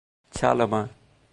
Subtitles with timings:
[0.31, 0.89] 吃了吗